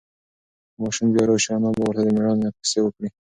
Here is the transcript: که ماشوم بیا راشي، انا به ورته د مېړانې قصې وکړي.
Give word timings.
که 0.73 0.77
ماشوم 0.81 1.07
بیا 1.13 1.23
راشي، 1.29 1.49
انا 1.55 1.69
به 1.77 1.81
ورته 1.85 2.01
د 2.03 2.07
مېړانې 2.15 2.47
قصې 2.57 2.79
وکړي. 2.83 3.09